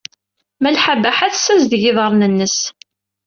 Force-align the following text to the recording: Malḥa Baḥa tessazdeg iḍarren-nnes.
Malḥa 0.61 0.93
Baḥa 1.03 1.27
tessazdeg 1.33 1.81
iḍarren-nnes. 1.89 2.57